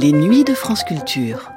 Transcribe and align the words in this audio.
Les 0.00 0.12
nuits 0.12 0.44
de 0.44 0.54
France 0.54 0.84
Culture. 0.84 1.50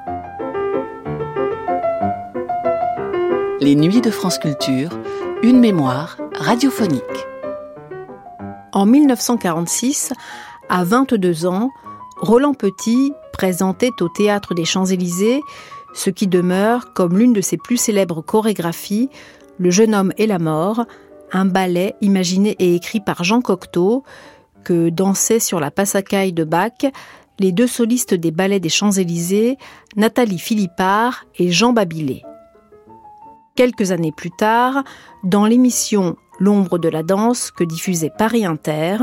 Les 3.60 3.76
nuits 3.76 4.00
de 4.00 4.10
France 4.10 4.38
Culture, 4.38 4.98
une 5.44 5.60
mémoire 5.60 6.16
radiophonique. 6.34 7.02
En 8.72 8.84
1946, 8.84 10.12
à 10.68 10.82
22 10.82 11.46
ans, 11.46 11.70
Roland 12.16 12.54
Petit 12.54 13.12
présentait 13.32 13.92
au 14.00 14.08
Théâtre 14.08 14.54
des 14.54 14.64
Champs-Élysées 14.64 15.40
ce 15.94 16.10
qui 16.10 16.26
demeure 16.26 16.94
comme 16.94 17.16
l'une 17.16 17.34
de 17.34 17.42
ses 17.42 17.58
plus 17.58 17.76
célèbres 17.76 18.22
chorégraphies, 18.22 19.08
Le 19.58 19.70
jeune 19.70 19.94
homme 19.94 20.12
et 20.18 20.26
la 20.26 20.40
mort, 20.40 20.84
un 21.30 21.44
ballet 21.44 21.94
imaginé 22.00 22.56
et 22.58 22.74
écrit 22.74 22.98
par 22.98 23.22
Jean 23.22 23.40
Cocteau, 23.40 24.02
que 24.64 24.88
dansaient 24.90 25.40
sur 25.40 25.60
la 25.60 25.70
passacaille 25.70 26.32
de 26.32 26.44
Bach 26.44 26.72
les 27.38 27.52
deux 27.52 27.66
solistes 27.66 28.14
des 28.14 28.30
ballets 28.30 28.60
des 28.60 28.68
Champs-Élysées, 28.68 29.56
Nathalie 29.96 30.38
Philippard 30.38 31.24
et 31.38 31.50
Jean 31.50 31.72
Babilé. 31.72 32.22
Quelques 33.54 33.90
années 33.90 34.12
plus 34.12 34.30
tard, 34.30 34.82
dans 35.24 35.46
l'émission 35.46 36.16
L'ombre 36.42 36.78
de 36.78 36.88
la 36.88 37.02
danse 37.02 37.50
que 37.52 37.62
diffusait 37.62 38.10
Paris 38.10 38.44
Inter, 38.44 38.96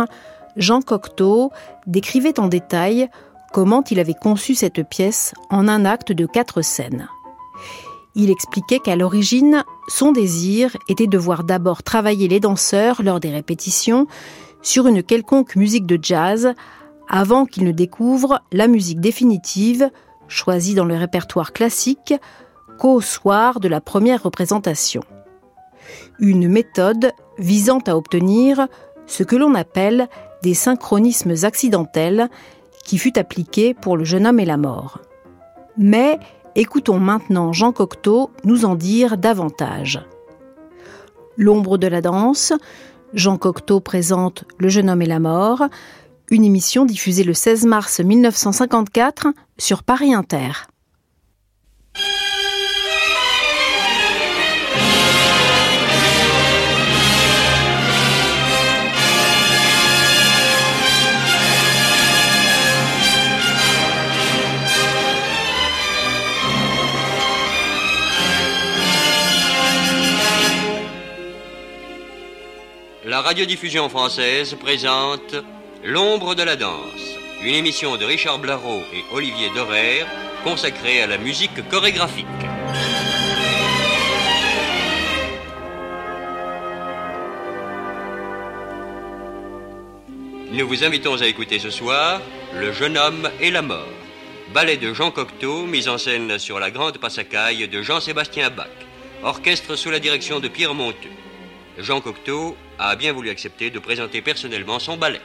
Jean 0.58 0.82
Cocteau 0.82 1.52
décrivait 1.88 2.40
en 2.40 2.48
détail 2.48 3.10
comment 3.54 3.84
il 3.90 4.00
avait 4.00 4.14
conçu 4.14 4.55
cette 4.55 4.88
pièce 4.88 5.34
en 5.50 5.68
un 5.68 5.86
acte 5.86 6.12
de 6.12 6.26
quatre 6.26 6.62
scènes. 6.62 7.08
Il 8.16 8.30
expliquait 8.30 8.80
qu'à 8.80 8.96
l'origine, 8.96 9.64
son 9.88 10.12
désir 10.12 10.76
était 10.90 11.08
de 11.08 11.18
voir 11.18 11.44
d'abord 11.44 11.84
travailler 11.84 12.27
les 12.27 12.40
danseurs 12.40 13.02
lors 13.04 13.20
des 13.20 13.30
répétitions 13.30 14.08
sur 14.62 14.88
une 14.88 15.04
quelconque 15.04 15.55
musique 15.55 15.86
de 15.86 15.98
jazz 16.02 16.54
avant 17.09 17.45
qu'ils 17.45 17.66
ne 17.66 17.72
découvrent 17.72 18.41
la 18.52 18.68
musique 18.68 19.02
définitive, 19.02 19.90
choisie 20.27 20.76
dans 20.76 20.85
le 20.85 20.96
répertoire 20.96 21.52
classique, 21.52 22.13
qu'au 22.77 23.02
soir 23.02 23.60
de 23.60 23.68
la 23.68 23.82
première 23.82 24.24
représentation. 24.24 25.02
Une 26.20 26.48
méthode 26.48 27.12
visant 27.37 27.80
à 27.87 27.98
obtenir 27.98 28.68
ce 29.07 29.24
que 29.24 29.35
l'on 29.35 29.55
appelle 29.55 30.07
des 30.43 30.54
synchronismes 30.54 31.34
accidentels 31.43 32.30
qui 32.85 32.98
fut 32.98 33.18
appliquée 33.20 33.74
pour 33.74 33.98
le 33.98 34.04
jeune 34.04 34.27
homme 34.27 34.40
et 34.40 34.46
la 34.46 34.57
mort. 34.57 34.99
Mais 35.77 36.20
écoutons 36.55 36.99
maintenant 36.99 37.52
Jean 37.52 37.71
Cocteau 37.71 38.30
nous 38.43 38.65
en 38.65 38.76
dire 38.76 39.18
davantage. 39.18 40.05
L'ombre 41.37 41.77
de 41.77 41.87
la 41.87 42.02
danse, 42.02 42.54
Jean 43.13 43.37
Cocteau 43.37 43.80
présente 43.80 44.43
Le 44.57 44.70
jeune 44.70 44.90
homme 44.90 45.02
et 45.02 45.07
la 45.07 45.20
mort, 45.20 45.63
une 46.32 46.46
émission 46.46 46.85
diffusée 46.85 47.24
le 47.24 47.34
16 47.34 47.66
mars 47.66 47.99
1954 47.99 49.27
sur 49.58 49.84
Paris 49.84 50.13
Inter. 50.13 50.52
La 73.06 73.22
radiodiffusion 73.22 73.90
française 73.90 74.56
présente 74.59 75.36
L'ombre 75.84 76.35
de 76.35 76.44
la 76.44 76.58
danse, 76.58 77.16
une 77.41 77.56
émission 77.56 77.96
de 77.96 78.03
Richard 78.03 78.38
Blareau 78.40 78.81
et 78.94 79.02
Olivier 79.13 79.50
Dorère 79.56 80.08
consacrée 80.44 81.02
à 81.02 81.08
la 81.08 81.18
musique 81.18 81.69
chorégraphique. 81.69 82.26
Nous 90.52 90.68
vous 90.68 90.84
invitons 90.84 91.22
à 91.22 91.28
écouter 91.28 91.59
ce 91.59 91.70
soir 91.70 92.22
Le 92.53 92.74
jeune 92.74 92.98
homme 92.98 93.30
et 93.40 93.50
la 93.50 93.62
mort, 93.62 93.88
ballet 94.53 94.76
de 94.76 94.94
Jean 94.94 95.12
Cocteau 95.12 95.66
mis 95.66 95.88
en 95.88 95.98
scène 95.98 96.40
sur 96.40 96.59
la 96.59 96.72
grande 96.72 96.98
passacaille 96.98 97.70
de 97.70 97.82
Jean-Sébastien 97.82 98.50
Bach, 98.50 98.68
orchestre 99.24 99.78
sous 99.78 99.92
la 99.92 100.00
direction 100.00 100.42
de 100.42 100.50
Pierre 100.50 100.74
Monteux. 100.74 101.08
Jean 101.78 102.02
Cocteau 102.02 102.58
a 102.78 102.98
bien 102.98 103.14
voulu 103.14 103.30
accepter 103.30 103.70
de 103.70 103.80
présenter 103.80 104.22
personnellement 104.22 104.80
son 104.80 104.98
ballet. 104.98 105.22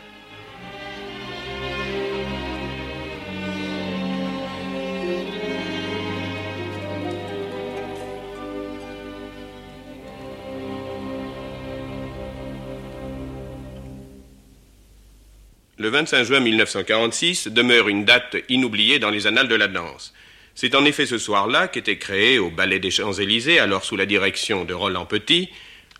Le 15.85 15.91
25 15.91 16.25
juin 16.25 16.41
1946 16.41 17.49
demeure 17.49 17.89
une 17.89 18.07
date 18.07 18.39
inoubliée 18.49 18.99
dans 18.99 19.11
les 19.11 19.27
annales 19.27 19.49
de 19.49 19.55
la 19.55 19.69
danse. 19.69 20.15
C'est 20.55 20.75
en 20.75 20.87
effet 20.87 21.05
ce 21.05 21.19
soir-là 21.19 21.69
qu'était 21.69 21.99
créé 21.99 22.39
au 22.39 22.49
Ballet 22.49 22.79
des 22.79 22.91
Champs-Élysées, 22.91 23.59
alors 23.59 23.85
sous 23.85 23.95
la 23.95 24.07
direction 24.07 24.65
de 24.65 24.73
Roland 24.73 25.05
Petit, 25.05 25.51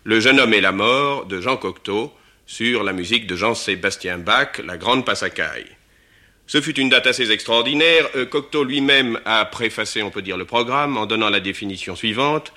le 0.03 0.19
jeune 0.19 0.39
homme 0.39 0.55
et 0.55 0.59
la 0.59 0.71
mort 0.71 1.27
de 1.27 1.39
Jean 1.39 1.57
Cocteau 1.57 2.11
sur 2.47 2.81
la 2.81 2.93
musique 2.93 3.27
de 3.27 3.35
Jean-Sébastien 3.35 4.17
Bach, 4.17 4.57
La 4.65 4.77
Grande 4.77 5.05
Passacaille. 5.05 5.69
Ce 6.47 6.61
fut 6.61 6.79
une 6.79 6.89
date 6.89 7.05
assez 7.05 7.29
extraordinaire. 7.29 8.09
Euh, 8.15 8.25
Cocteau 8.25 8.63
lui-même 8.63 9.19
a 9.23 9.45
préfacé, 9.45 10.01
on 10.01 10.09
peut 10.09 10.23
dire, 10.23 10.37
le 10.37 10.45
programme 10.45 10.97
en 10.97 11.05
donnant 11.05 11.29
la 11.29 11.41
définition 11.41 11.95
suivante 11.95 12.53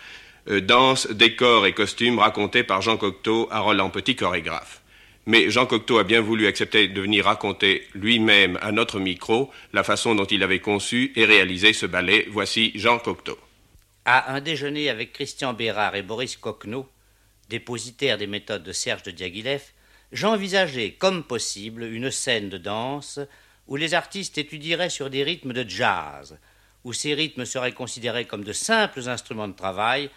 euh, 0.49 0.63
danse, 0.63 1.07
décor 1.11 1.67
et 1.67 1.75
costumes 1.75 2.21
racontés 2.21 2.63
par 2.63 2.81
Jean 2.81 2.97
Cocteau 2.97 3.49
à 3.51 3.61
Roland 3.61 3.91
Petit, 3.91 4.17
chorégraphe. 4.17 4.81
Mais 5.29 5.51
Jean 5.51 5.67
Cocteau 5.67 5.99
a 5.99 6.05
bien 6.05 6.23
voulu 6.23 6.47
accepter 6.47 6.89
de 6.89 7.03
venir 7.03 7.27
raconter 7.27 7.87
lui-même 7.93 8.59
à 8.63 8.73
notre 8.73 8.99
micro 8.99 9.53
la 9.75 9.85
façon 9.85 10.15
dont 10.15 10.25
il 10.25 10.43
avait 10.43 10.61
conçu 10.61 11.13
et 11.17 11.27
réalisé 11.27 11.75
ce 11.75 11.85
ballet. 11.85 12.27
Voici 12.31 12.73
Jean 12.77 12.99
Cocteau. 12.99 13.39
À 14.07 14.33
un 14.33 14.41
déjeuner 14.41 14.89
avec 14.89 15.13
Christian 15.13 15.53
Bérard 15.53 15.97
et 15.97 16.03
Boris 16.03 16.39
Coquenot, 16.39 16.89
dépositaire 17.51 18.17
des 18.17 18.27
méthodes 18.27 18.63
de 18.63 18.73
Serge 18.73 19.03
de 19.03 19.11
Diaghilev, 19.11 19.61
j'envisageais 20.13 20.93
comme 20.93 21.23
possible 21.23 21.83
une 21.83 22.11
scène 22.11 22.49
de 22.49 22.57
danse 22.57 23.21
où 23.67 23.77
les 23.77 23.93
artistes 23.93 24.39
étudieraient 24.39 24.89
sur 24.89 25.11
des 25.11 25.25
rythmes 25.25 25.53
de 25.53 25.69
jazz, 25.69 26.39
où 26.85 26.95
ces 26.95 27.13
rythmes 27.13 27.45
seraient 27.45 27.73
considérés 27.73 28.25
comme 28.25 28.45
de 28.45 28.55
simples 28.55 29.07
instruments 29.11 29.49
de 29.49 29.53
travail 29.53 30.09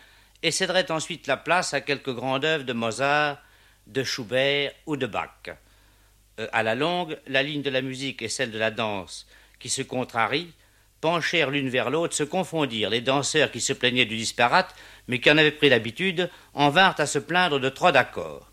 et 0.41 0.51
céderaient 0.51 0.89
ensuite 0.89 1.27
la 1.27 1.35
place 1.35 1.73
à 1.73 1.81
quelques 1.81 2.15
grandes 2.15 2.45
œuvres 2.45 2.63
de 2.63 2.71
Mozart, 2.71 3.39
de 3.87 4.03
Schubert 4.03 4.71
ou 4.85 4.97
de 4.97 5.05
Bach. 5.05 5.49
Euh, 6.39 6.47
à 6.53 6.63
la 6.63 6.75
longue, 6.75 7.17
la 7.27 7.43
ligne 7.43 7.61
de 7.61 7.69
la 7.69 7.81
musique 7.81 8.21
et 8.21 8.29
celle 8.29 8.51
de 8.51 8.59
la 8.59 8.71
danse, 8.71 9.27
qui 9.59 9.69
se 9.69 9.81
contrarient, 9.81 10.53
penchèrent 11.01 11.49
l'une 11.49 11.69
vers 11.69 11.89
l'autre, 11.89 12.15
se 12.15 12.23
confondirent. 12.23 12.89
Les 12.89 13.01
danseurs 13.01 13.51
qui 13.51 13.61
se 13.61 13.73
plaignaient 13.73 14.05
du 14.05 14.17
disparate 14.17 14.75
mais 15.07 15.19
qui 15.19 15.29
en 15.29 15.37
avaient 15.37 15.51
pris 15.51 15.69
l'habitude, 15.69 16.29
en 16.53 16.69
vinrent 16.69 16.99
à 16.99 17.05
se 17.05 17.19
plaindre 17.19 17.59
de 17.59 17.69
trop 17.69 17.91
d'accords. 17.91 18.49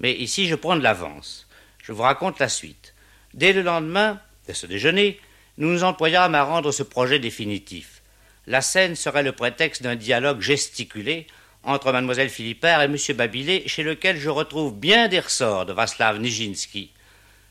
Mais 0.00 0.14
ici, 0.14 0.46
je 0.46 0.54
prends 0.54 0.76
de 0.76 0.82
l'avance. 0.82 1.46
Je 1.82 1.92
vous 1.92 2.02
raconte 2.02 2.38
la 2.38 2.48
suite. 2.48 2.94
Dès 3.34 3.52
le 3.52 3.62
lendemain 3.62 4.20
de 4.48 4.52
ce 4.52 4.66
déjeuner, 4.66 5.20
nous 5.58 5.70
nous 5.70 5.84
employâmes 5.84 6.34
à 6.34 6.44
rendre 6.44 6.72
ce 6.72 6.82
projet 6.82 7.18
définitif. 7.18 8.02
La 8.46 8.62
scène 8.62 8.96
serait 8.96 9.22
le 9.22 9.32
prétexte 9.32 9.82
d'un 9.82 9.96
dialogue 9.96 10.40
gesticulé 10.40 11.26
entre 11.68 11.92
mademoiselle 11.92 12.30
Philippard 12.30 12.82
et 12.82 12.86
M. 12.86 12.96
Babilé, 13.16 13.62
chez 13.66 13.82
lequel 13.82 14.16
je 14.16 14.28
retrouve 14.28 14.74
bien 14.74 15.08
des 15.08 15.20
ressorts 15.20 15.66
de 15.66 15.72
Václav 15.72 16.18
Nijinsky. 16.18 16.90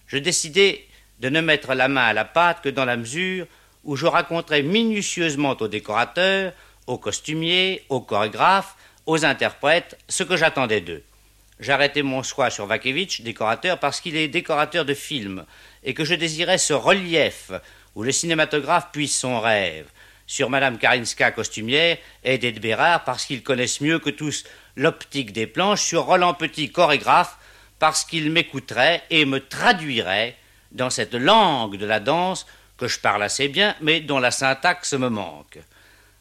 Je 0.08 0.18
décidai 0.18 0.88
de 1.20 1.30
ne 1.30 1.42
mettre 1.42 1.74
la 1.74 1.88
main 1.88 2.06
à 2.06 2.14
la 2.14 2.26
pâte 2.26 2.62
que 2.62 2.70
dans 2.70 2.86
la 2.86 2.98
mesure 2.98 3.48
où 3.84 3.96
je 3.96 4.06
raconterais 4.06 4.64
minutieusement 4.64 5.56
aux 5.60 5.68
décorateurs 5.68 6.54
aux 6.88 6.98
costumiers, 6.98 7.84
aux 7.90 8.00
chorégraphes, 8.02 8.76
aux 9.06 9.26
interprètes, 9.26 9.98
ce 10.08 10.24
que 10.24 10.38
j'attendais 10.38 10.82
d'eux. 10.82 11.04
J'arrêtai 11.60 12.02
mon 12.02 12.24
choix 12.24 12.50
sur 12.50 12.66
Vakevitch, 12.66 13.22
décorateur, 13.22 13.80
parce 13.80 14.00
qu'il 14.00 14.16
est 14.16 14.28
décorateur 14.28 14.86
de 14.86 14.94
films, 14.94 15.46
et 15.84 15.94
que 15.94 16.06
je 16.06 16.16
désirais 16.16 16.58
ce 16.58 16.74
relief 16.74 17.52
où 17.96 18.04
le 18.04 18.12
cinématographe 18.12 18.90
puise 18.92 19.16
son 19.16 19.40
rêve. 19.40 19.88
Sur 20.28 20.50
Madame 20.50 20.78
Karinska, 20.78 21.32
costumière, 21.32 21.98
et 22.24 22.38
d'Ed 22.38 22.60
Bérard, 22.60 23.04
parce 23.06 23.26
qu'ils 23.26 23.44
connaissent 23.44 23.82
mieux 23.82 23.98
que 23.98 24.10
tous 24.10 24.44
l'optique 24.76 25.32
des 25.32 25.48
planches, 25.48 25.82
sur 25.82 26.04
Roland 26.04 26.34
Petit, 26.34 26.72
chorégraphe, 26.72 27.38
parce 27.80 28.04
qu'il 28.04 28.32
m'écouterait 28.32 29.04
et 29.10 29.26
me 29.26 29.40
traduirait 29.40 30.36
dans 30.72 30.90
cette 30.90 31.16
langue 31.16 31.78
de 31.78 31.86
la 31.86 32.00
danse 32.00 32.46
que 32.78 32.88
je 32.88 33.00
parle 33.00 33.24
assez 33.24 33.48
bien, 33.48 33.76
mais 33.82 34.02
dont 34.02 34.20
la 34.20 34.32
syntaxe 34.32 34.94
me 34.94 35.10
manque. 35.10 35.60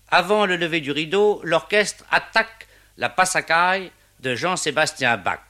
Avant 0.09 0.47
le 0.47 0.57
lever 0.57 0.81
du 0.81 0.93
rideau, 0.93 1.41
l'orchestre 1.45 2.05
attaque 2.11 2.69
la 2.97 3.09
passacaille 3.09 3.91
de 4.21 4.35
Jean-Sébastien 4.35 5.17
Bach. 5.17 5.46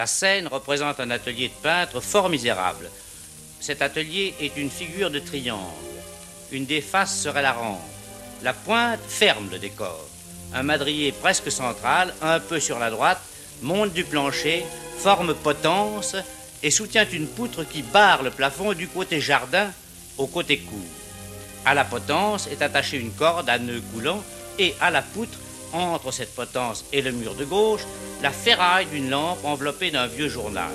La 0.00 0.06
scène 0.06 0.46
représente 0.46 0.98
un 0.98 1.10
atelier 1.10 1.48
de 1.48 1.62
peintre 1.62 2.00
fort 2.00 2.30
misérable. 2.30 2.88
Cet 3.60 3.82
atelier 3.82 4.34
est 4.40 4.56
une 4.56 4.70
figure 4.70 5.10
de 5.10 5.18
triangle. 5.18 5.60
Une 6.52 6.64
des 6.64 6.80
faces 6.80 7.20
serait 7.20 7.42
la 7.42 7.52
rampe. 7.52 7.82
La 8.42 8.54
pointe 8.54 9.02
ferme 9.06 9.50
le 9.50 9.58
décor. 9.58 10.08
Un 10.54 10.62
madrier 10.62 11.12
presque 11.12 11.52
central, 11.52 12.14
un 12.22 12.40
peu 12.40 12.60
sur 12.60 12.78
la 12.78 12.88
droite, 12.90 13.20
monte 13.60 13.92
du 13.92 14.04
plancher, 14.04 14.64
forme 14.96 15.34
potence 15.34 16.16
et 16.62 16.70
soutient 16.70 17.06
une 17.06 17.28
poutre 17.28 17.64
qui 17.64 17.82
barre 17.82 18.22
le 18.22 18.30
plafond 18.30 18.72
du 18.72 18.88
côté 18.88 19.20
jardin 19.20 19.70
au 20.16 20.26
côté 20.26 20.60
cour. 20.60 20.88
À 21.66 21.74
la 21.74 21.84
potence 21.84 22.46
est 22.46 22.62
attachée 22.62 22.96
une 22.96 23.12
corde 23.12 23.50
à 23.50 23.58
nœud 23.58 23.82
coulant 23.92 24.24
et 24.58 24.74
à 24.80 24.90
la 24.90 25.02
poutre, 25.02 25.38
entre 25.72 26.12
cette 26.12 26.34
potence 26.34 26.84
et 26.92 27.02
le 27.02 27.12
mur 27.12 27.34
de 27.34 27.44
gauche, 27.44 27.82
la 28.22 28.30
ferraille 28.30 28.86
d'une 28.86 29.10
lampe 29.10 29.44
enveloppée 29.44 29.90
d'un 29.90 30.06
vieux 30.06 30.28
journal. 30.28 30.72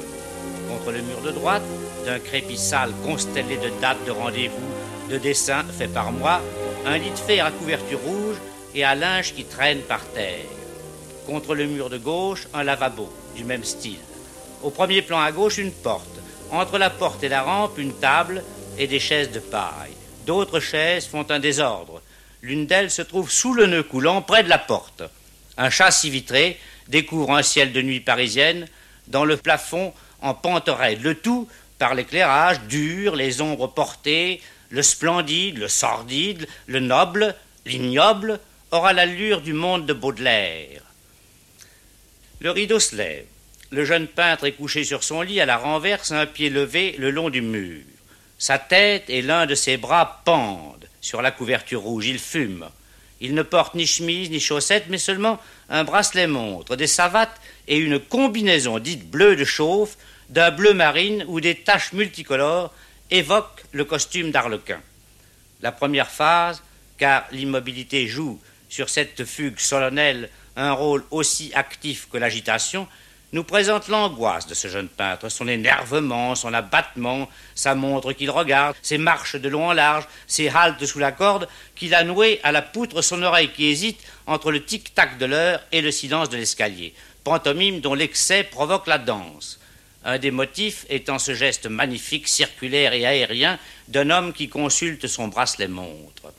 Contre 0.69 0.91
le 0.91 1.01
mur 1.01 1.21
de 1.21 1.31
droite, 1.31 1.63
d'un 2.05 2.19
crépi 2.19 2.57
sale 2.57 2.91
constellé 3.03 3.57
de 3.57 3.69
dates 3.81 4.03
de 4.05 4.11
rendez-vous, 4.11 5.09
de 5.09 5.17
dessins 5.17 5.63
faits 5.77 5.93
par 5.93 6.11
moi, 6.11 6.41
un 6.85 6.97
lit 6.97 7.09
de 7.09 7.17
fer 7.17 7.45
à 7.45 7.51
couverture 7.51 7.99
rouge 7.99 8.37
et 8.73 8.83
à 8.83 8.95
linge 8.95 9.33
qui 9.33 9.45
traîne 9.45 9.81
par 9.81 10.05
terre. 10.09 10.45
Contre 11.25 11.55
le 11.55 11.65
mur 11.65 11.89
de 11.89 11.97
gauche, 11.97 12.47
un 12.53 12.63
lavabo 12.63 13.11
du 13.35 13.43
même 13.43 13.63
style. 13.63 13.99
Au 14.63 14.69
premier 14.69 15.01
plan 15.01 15.19
à 15.19 15.31
gauche, 15.31 15.57
une 15.57 15.71
porte. 15.71 16.07
Entre 16.51 16.77
la 16.77 16.89
porte 16.89 17.23
et 17.23 17.29
la 17.29 17.41
rampe, 17.41 17.77
une 17.77 17.93
table 17.93 18.43
et 18.77 18.87
des 18.87 18.99
chaises 18.99 19.31
de 19.31 19.39
paille. 19.39 19.93
D'autres 20.25 20.59
chaises 20.59 21.07
font 21.07 21.25
un 21.29 21.39
désordre. 21.39 21.94
L'une 22.45 22.67
d'elles 22.67 22.91
se 22.91 23.01
trouve 23.01 23.31
sous 23.31 23.55
le 23.55 23.65
nœud 23.65 23.81
coulant, 23.81 24.21
près 24.21 24.43
de 24.43 24.49
la 24.49 24.59
porte. 24.59 25.01
Un 25.57 25.71
châssis 25.71 26.11
vitré 26.11 26.59
découvre 26.87 27.35
un 27.35 27.41
ciel 27.41 27.73
de 27.73 27.81
nuit 27.81 28.01
parisienne, 28.01 28.67
dans 29.07 29.25
le 29.25 29.35
plafond 29.35 29.95
en 30.21 30.35
pente. 30.35 30.69
Le 30.69 31.15
tout 31.15 31.49
par 31.79 31.95
l'éclairage 31.95 32.61
dur, 32.69 33.15
les 33.15 33.41
ombres 33.41 33.65
portées, 33.65 34.43
le 34.69 34.83
splendide, 34.83 35.57
le 35.57 35.67
sordide, 35.67 36.47
le 36.67 36.81
noble, 36.81 37.33
l'ignoble, 37.65 38.39
aura 38.69 38.93
l'allure 38.93 39.41
du 39.41 39.53
monde 39.53 39.87
de 39.87 39.93
Baudelaire. 39.93 40.83
Le 42.41 42.51
rideau 42.51 42.79
se 42.79 42.95
lève. 42.95 43.25
Le 43.71 43.85
jeune 43.85 44.05
peintre 44.05 44.45
est 44.45 44.51
couché 44.51 44.83
sur 44.83 45.03
son 45.03 45.23
lit 45.23 45.41
à 45.41 45.47
la 45.47 45.57
renverse, 45.57 46.11
un 46.11 46.27
pied 46.27 46.51
levé 46.51 46.93
le 46.99 47.09
long 47.09 47.31
du 47.31 47.41
mur. 47.41 47.81
Sa 48.37 48.59
tête 48.59 49.05
et 49.09 49.23
l'un 49.23 49.47
de 49.47 49.55
ses 49.55 49.77
bras 49.77 50.21
pendent 50.25 50.74
sur 51.05 51.21
la 51.21 51.29
couverture 51.29 51.81
rouge. 51.81 52.07
Il 52.07 52.17
fume. 52.17 52.67
Il 53.21 53.35
ne 53.35 53.43
porte 53.43 53.75
ni 53.75 53.85
chemise 53.85 54.31
ni 54.31 54.39
chaussettes, 54.39 54.87
mais 54.89 54.97
seulement 54.97 55.39
un 55.69 55.83
bracelet 55.83 56.25
montre, 56.25 56.75
des 56.75 56.87
savates 56.87 57.39
et 57.67 57.77
une 57.77 57.99
combinaison 57.99 58.79
dite 58.79 59.09
bleue 59.09 59.35
de 59.35 59.45
chauffe, 59.45 59.97
d'un 60.29 60.49
bleu 60.49 60.73
marine 60.73 61.23
où 61.27 61.39
des 61.39 61.55
taches 61.55 61.93
multicolores 61.93 62.73
évoquent 63.11 63.63
le 63.71 63.85
costume 63.85 64.31
d'Arlequin. 64.31 64.81
La 65.61 65.71
première 65.71 66.09
phase, 66.09 66.63
car 66.97 67.25
l'immobilité 67.31 68.07
joue 68.07 68.41
sur 68.67 68.89
cette 68.89 69.25
fugue 69.25 69.59
solennelle 69.59 70.29
un 70.55 70.71
rôle 70.71 71.03
aussi 71.11 71.51
actif 71.53 72.07
que 72.11 72.17
l'agitation, 72.17 72.87
nous 73.33 73.43
présente 73.43 73.87
l'angoisse 73.87 74.47
de 74.47 74.53
ce 74.53 74.67
jeune 74.67 74.87
peintre, 74.87 75.29
son 75.29 75.47
énervement, 75.47 76.35
son 76.35 76.53
abattement, 76.53 77.29
sa 77.53 77.75
montre 77.75 78.13
qu'il 78.13 78.29
regarde, 78.29 78.75
ses 78.81 78.97
marches 78.97 79.35
de 79.35 79.49
long 79.49 79.67
en 79.67 79.73
large, 79.73 80.05
ses 80.27 80.49
haltes 80.49 80.85
sous 80.85 80.99
la 80.99 81.11
corde, 81.11 81.47
qu'il 81.75 81.93
a 81.95 82.03
nouées 82.03 82.39
à 82.43 82.51
la 82.51 82.61
poutre, 82.61 83.01
son 83.01 83.23
oreille 83.23 83.51
qui 83.51 83.65
hésite 83.65 83.99
entre 84.27 84.51
le 84.51 84.63
tic-tac 84.63 85.17
de 85.17 85.25
l'heure 85.25 85.61
et 85.71 85.81
le 85.81 85.91
silence 85.91 86.29
de 86.29 86.37
l'escalier, 86.37 86.93
pantomime 87.23 87.81
dont 87.81 87.93
l'excès 87.93 88.43
provoque 88.43 88.87
la 88.87 88.97
danse. 88.97 89.59
Un 90.05 90.19
des 90.19 90.31
motifs 90.31 90.85
étant 90.89 91.17
ce 91.17 91.33
geste 91.33 91.65
magnifique, 91.65 92.27
circulaire 92.27 92.93
et 92.93 93.05
aérien 93.05 93.57
d'un 93.87 94.11
homme 94.11 94.33
qui 94.33 94.49
consulte 94.49 95.07
son 95.07 95.29
bracelet 95.29 95.67
montre. 95.67 96.31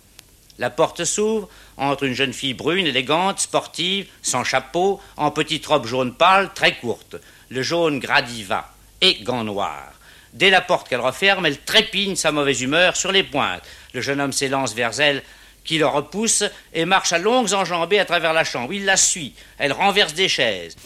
La 0.59 0.71
porte 0.71 1.05
s'ouvre 1.05 1.49
entre 1.77 2.05
une 2.05 2.15
jeune 2.15 2.33
fille 2.33 2.55
brune, 2.55 2.87
élégante, 2.87 3.41
sportive, 3.41 4.07
sans 4.23 4.45
chapeau, 4.45 5.01
en 5.17 5.31
petite 5.31 5.67
robe 5.67 5.87
jaune 5.87 6.15
pâle, 6.15 6.51
très 6.55 6.77
courte. 6.77 7.17
Le 7.49 7.63
jaune 7.63 7.99
gradiva 7.99 8.71
et 9.01 9.23
gants 9.23 9.45
noirs. 9.45 9.93
Dès 10.33 10.51
la 10.51 10.61
porte 10.61 10.89
qu'elle 10.89 11.01
referme, 11.01 11.47
elle 11.47 11.61
trépigne 11.61 12.17
sa 12.17 12.33
mauvaise 12.33 12.61
humeur 12.61 12.97
sur 12.97 13.13
les 13.13 13.23
pointes. 13.23 13.63
Le 13.95 14.01
jeune 14.01 14.21
homme 14.21 14.33
s'élance 14.33 14.75
vers 14.75 14.99
elle, 15.01 15.23
qui 15.65 15.79
le 15.79 15.87
repousse 15.87 16.45
et 16.73 16.85
marche 16.85 17.13
à 17.13 17.19
longues 17.19 17.55
enjambées 17.55 17.99
à 17.99 18.05
travers 18.05 18.33
la 18.33 18.45
chambre. 18.45 18.73
Il 18.73 18.85
la 18.85 18.97
suit. 18.97 19.35
Elle 19.59 19.73
renverse 19.73 20.15
des 20.15 20.29
chaises. 20.29 20.77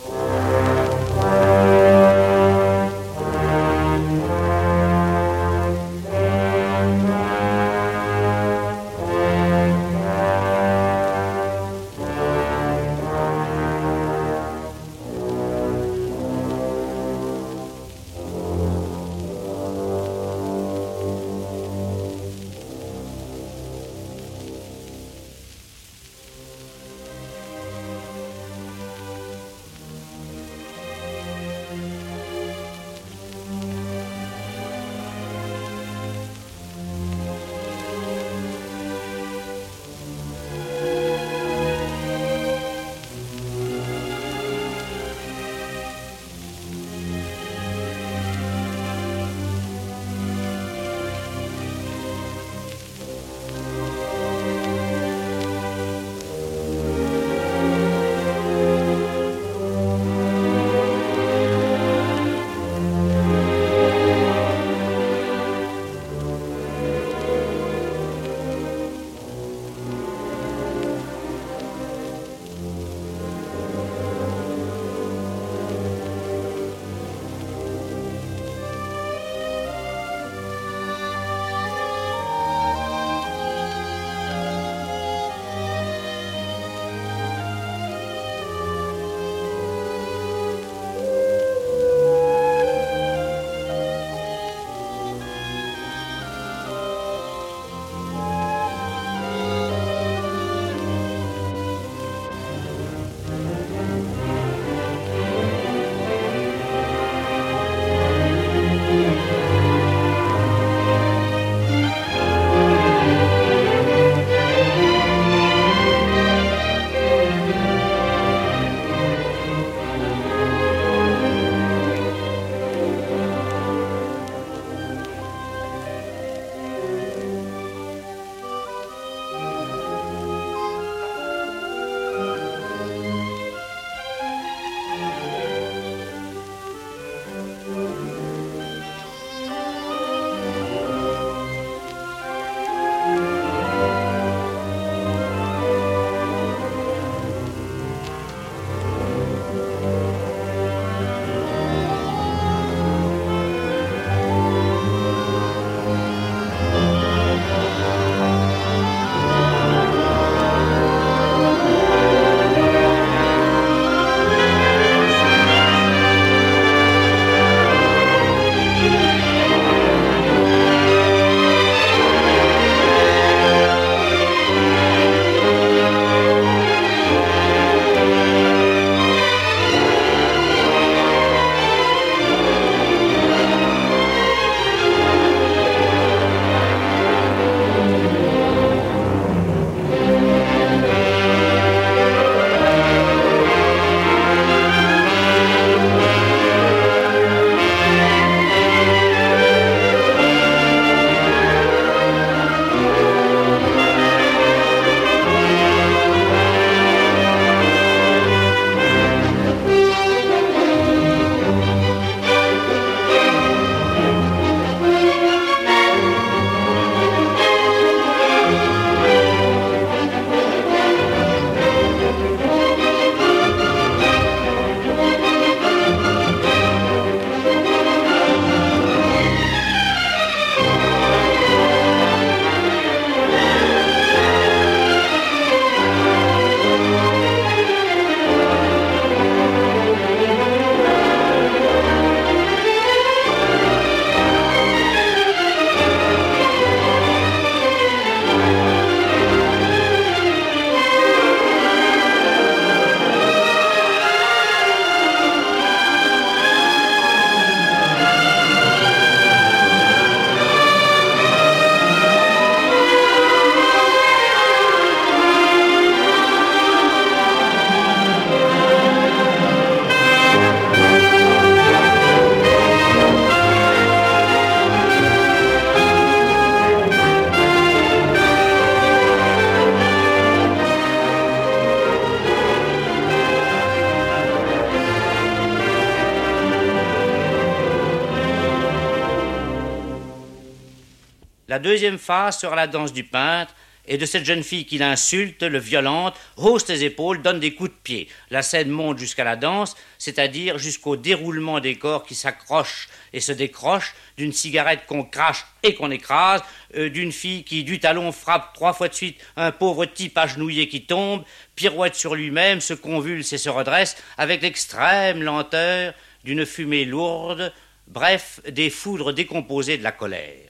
Deuxième 291.59 291.99
phase 291.99 292.39
sera 292.39 292.57
la 292.57 292.67
danse 292.67 292.93
du 292.93 293.05
peintre, 293.05 293.55
et 293.91 293.99
de 293.99 294.07
cette 294.07 294.25
jeune 294.25 294.45
fille 294.45 294.67
qui 294.67 294.79
l'insulte, 294.79 295.43
le 295.43 295.59
violente, 295.59 296.15
hausse 296.37 296.69
les 296.69 296.85
épaules, 296.85 297.23
donne 297.23 297.41
des 297.41 297.55
coups 297.55 297.71
de 297.71 297.77
pied. 297.83 298.09
La 298.31 298.43
scène 298.43 298.69
monte 298.69 298.99
jusqu'à 298.99 299.25
la 299.25 299.35
danse, 299.35 299.77
c'est-à-dire 299.99 300.59
jusqu'au 300.59 300.97
déroulement 300.97 301.59
des 301.59 301.75
corps 301.75 302.05
qui 302.05 302.15
s'accrochent 302.15 302.89
et 303.13 303.21
se 303.21 303.33
décrochent, 303.33 303.95
d'une 304.17 304.33
cigarette 304.33 304.87
qu'on 304.87 305.03
crache 305.03 305.45
et 305.65 305.75
qu'on 305.75 305.91
écrase, 305.91 306.43
euh, 306.77 306.89
d'une 306.89 307.11
fille 307.11 307.43
qui 307.43 307.65
du 307.65 307.81
talon 307.81 308.13
frappe 308.13 308.55
trois 308.55 308.73
fois 308.73 308.89
de 308.89 308.95
suite 308.95 309.19
un 309.37 309.51
pauvre 309.51 309.87
type 309.87 310.17
agenouillé 310.17 310.69
qui 310.69 310.85
tombe, 310.85 311.25
pirouette 311.57 311.97
sur 311.97 312.15
lui-même, 312.15 312.61
se 312.61 312.75
convulse 312.75 313.33
et 313.33 313.39
se 313.39 313.49
redresse, 313.49 313.97
avec 314.19 314.43
l'extrême 314.43 315.23
lenteur 315.23 315.95
d'une 316.23 316.47
fumée 316.47 316.85
lourde, 316.85 317.53
bref, 317.89 318.41
des 318.49 318.71
foudres 318.71 319.13
décomposées 319.13 319.79
de 319.79 319.83
la 319.83 319.93
colère. 319.93 320.50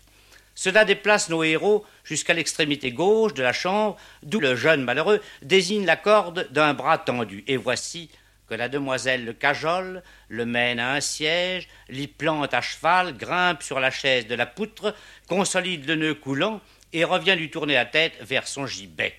Cela 0.63 0.85
déplace 0.85 1.31
nos 1.31 1.43
héros 1.43 1.87
jusqu'à 2.05 2.35
l'extrémité 2.35 2.93
gauche 2.93 3.33
de 3.33 3.43
la 3.43 3.55
chambre, 3.55 3.97
d'où 4.23 4.41
le 4.41 4.57
jeune 4.57 4.85
malheureux 4.85 5.23
désigne 5.41 5.87
la 5.87 5.97
corde 5.97 6.49
d'un 6.51 6.75
bras 6.75 6.99
tendu. 6.99 7.45
Et 7.47 7.57
voici 7.57 8.11
que 8.47 8.53
la 8.53 8.69
demoiselle 8.69 9.25
le 9.25 9.33
cajole, 9.33 10.03
le 10.29 10.45
mène 10.45 10.79
à 10.79 10.93
un 10.93 11.01
siège, 11.01 11.67
l'y 11.89 12.09
plante 12.09 12.53
à 12.53 12.61
cheval, 12.61 13.17
grimpe 13.17 13.63
sur 13.63 13.81
la 13.81 13.91
chaise 13.91 14.27
de 14.27 14.35
la 14.35 14.45
poutre, 14.45 14.95
consolide 15.29 15.89
le 15.89 15.95
nœud 15.95 16.15
coulant 16.15 16.61
et 16.93 17.05
revient 17.05 17.37
lui 17.37 17.51
tourner 17.51 17.73
la 17.73 17.87
tête 17.87 18.19
vers 18.21 18.47
son 18.47 18.67
gibet. 18.67 19.15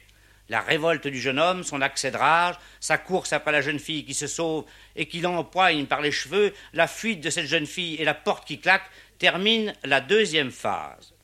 La 0.48 0.62
révolte 0.62 1.08
du 1.08 1.20
jeune 1.20 1.40
homme, 1.40 1.64
son 1.64 1.82
accès 1.82 2.12
de 2.12 2.18
rage, 2.18 2.58
sa 2.80 3.00
course 3.00 3.34
après 3.34 3.52
la 3.52 3.62
jeune 3.62 3.80
fille 3.80 4.06
qui 4.06 4.14
se 4.14 4.28
sauve 4.28 4.66
et 4.96 5.08
qui 5.08 5.22
l'empoigne 5.22 5.88
par 5.88 6.02
les 6.02 6.12
cheveux, 6.12 6.54
la 6.74 6.86
fuite 6.86 7.22
de 7.22 7.32
cette 7.32 7.48
jeune 7.48 7.66
fille 7.66 7.96
et 7.96 8.06
la 8.06 8.14
porte 8.14 8.46
qui 8.46 8.60
claque 8.60 8.92
terminent 9.18 9.74
la 9.84 10.02
deuxième 10.02 10.52
phase. 10.52 11.16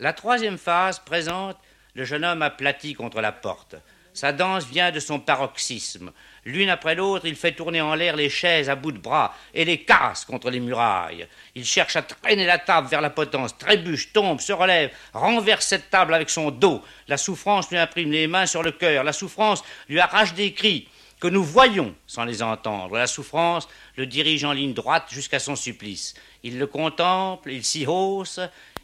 La 0.00 0.14
troisième 0.14 0.56
phase 0.56 0.98
présente 0.98 1.58
le 1.94 2.06
jeune 2.06 2.24
homme 2.24 2.40
aplati 2.40 2.94
contre 2.94 3.20
la 3.20 3.32
porte. 3.32 3.76
Sa 4.14 4.32
danse 4.32 4.64
vient 4.64 4.90
de 4.90 4.98
son 4.98 5.20
paroxysme. 5.20 6.10
L'une 6.46 6.70
après 6.70 6.94
l'autre, 6.94 7.26
il 7.26 7.36
fait 7.36 7.52
tourner 7.52 7.82
en 7.82 7.94
l'air 7.94 8.16
les 8.16 8.30
chaises 8.30 8.70
à 8.70 8.76
bout 8.76 8.92
de 8.92 8.98
bras 8.98 9.36
et 9.52 9.66
les 9.66 9.84
casse 9.84 10.24
contre 10.24 10.48
les 10.48 10.58
murailles. 10.58 11.28
Il 11.54 11.66
cherche 11.66 11.96
à 11.96 12.02
traîner 12.02 12.46
la 12.46 12.58
table 12.58 12.88
vers 12.88 13.02
la 13.02 13.10
potence, 13.10 13.58
trébuche, 13.58 14.14
tombe, 14.14 14.40
se 14.40 14.54
relève, 14.54 14.90
renverse 15.12 15.66
cette 15.66 15.90
table 15.90 16.14
avec 16.14 16.30
son 16.30 16.50
dos. 16.50 16.82
La 17.06 17.18
souffrance 17.18 17.70
lui 17.70 17.76
imprime 17.76 18.10
les 18.10 18.26
mains 18.26 18.46
sur 18.46 18.62
le 18.62 18.72
cœur. 18.72 19.04
La 19.04 19.12
souffrance 19.12 19.62
lui 19.90 20.00
arrache 20.00 20.32
des 20.32 20.54
cris 20.54 20.88
que 21.20 21.28
nous 21.28 21.44
voyons 21.44 21.94
sans 22.06 22.24
les 22.24 22.42
entendre. 22.42 22.96
La 22.96 23.06
souffrance 23.06 23.68
le 23.96 24.06
dirige 24.06 24.44
en 24.44 24.52
ligne 24.52 24.72
droite 24.72 25.08
jusqu'à 25.10 25.38
son 25.38 25.54
supplice. 25.54 26.14
Il 26.42 26.58
le 26.58 26.66
contemple, 26.66 27.52
il 27.52 27.62
s'y 27.62 27.86
hausse, 27.86 28.40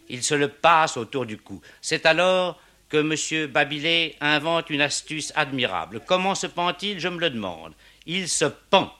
il 0.08 0.22
se 0.22 0.34
le 0.34 0.48
passe 0.48 0.96
autour 0.96 1.26
du 1.26 1.38
cou. 1.38 1.60
C'est 1.80 2.06
alors 2.06 2.60
que 2.88 2.98
M. 2.98 3.50
Babilé 3.50 4.16
invente 4.20 4.70
une 4.70 4.80
astuce 4.80 5.32
admirable. 5.34 6.00
Comment 6.06 6.34
se 6.34 6.46
pend-il? 6.46 7.00
Je 7.00 7.08
me 7.08 7.18
le 7.18 7.30
demande. 7.30 7.74
Il 8.06 8.28
se 8.28 8.44
pend. 8.44 8.92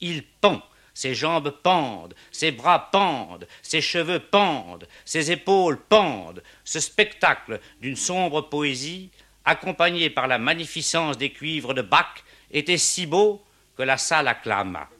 Il 0.00 0.24
pend. 0.24 0.62
Ses 0.94 1.14
jambes 1.14 1.50
pendent, 1.62 2.14
ses 2.30 2.52
bras 2.52 2.90
pendent, 2.90 3.46
ses 3.62 3.80
cheveux 3.80 4.20
pendent, 4.20 4.86
ses 5.06 5.32
épaules 5.32 5.80
pendent. 5.88 6.42
Ce 6.64 6.80
spectacle 6.80 7.60
d'une 7.80 7.96
sombre 7.96 8.42
poésie, 8.42 9.10
accompagné 9.46 10.10
par 10.10 10.28
la 10.28 10.38
magnificence 10.38 11.16
des 11.16 11.30
cuivres 11.30 11.72
de 11.72 11.80
Bach, 11.80 12.22
était 12.50 12.76
si 12.76 13.06
beau 13.06 13.42
que 13.76 13.82
la 13.82 13.96
salle 13.96 14.28
acclama. 14.28 14.90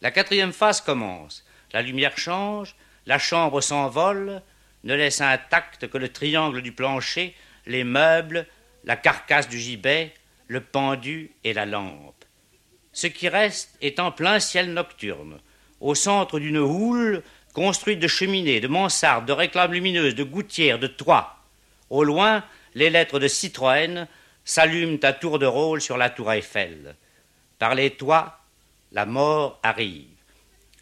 La 0.00 0.10
quatrième 0.10 0.52
phase 0.52 0.80
commence. 0.80 1.44
La 1.72 1.82
lumière 1.82 2.18
change, 2.18 2.74
la 3.06 3.18
chambre 3.18 3.60
s'envole, 3.60 4.42
ne 4.84 4.94
laisse 4.94 5.20
intact 5.20 5.88
que 5.88 5.98
le 5.98 6.08
triangle 6.08 6.62
du 6.62 6.72
plancher, 6.72 7.34
les 7.66 7.84
meubles, 7.84 8.46
la 8.84 8.96
carcasse 8.96 9.48
du 9.48 9.58
gibet, 9.58 10.14
le 10.48 10.60
pendu 10.60 11.32
et 11.44 11.52
la 11.52 11.66
lampe. 11.66 12.24
Ce 12.92 13.06
qui 13.06 13.28
reste 13.28 13.76
est 13.80 14.00
en 14.00 14.10
plein 14.10 14.40
ciel 14.40 14.72
nocturne, 14.72 15.40
au 15.80 15.94
centre 15.94 16.38
d'une 16.38 16.58
houle 16.58 17.22
construite 17.52 18.00
de 18.00 18.08
cheminées, 18.08 18.60
de 18.60 18.68
mansardes, 18.68 19.26
de 19.26 19.32
réclames 19.32 19.72
lumineuses, 19.72 20.14
de 20.14 20.24
gouttières, 20.24 20.78
de 20.78 20.86
toits. 20.86 21.36
Au 21.88 22.04
loin, 22.04 22.44
les 22.74 22.90
lettres 22.90 23.18
de 23.18 23.28
Citroën 23.28 24.06
s'allument 24.44 24.98
à 25.02 25.12
tour 25.12 25.38
de 25.38 25.46
rôle 25.46 25.80
sur 25.80 25.96
la 25.96 26.10
tour 26.10 26.32
Eiffel. 26.32 26.96
Par 27.58 27.74
les 27.74 27.90
toits, 27.90 28.40
la 28.92 29.06
mort 29.06 29.60
arrive. 29.62 30.06